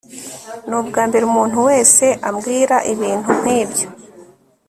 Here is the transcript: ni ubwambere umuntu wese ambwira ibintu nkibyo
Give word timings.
ni 0.67 0.73
ubwambere 0.79 1.23
umuntu 1.25 1.57
wese 1.69 2.05
ambwira 2.29 2.75
ibintu 2.93 3.29
nkibyo 3.39 3.87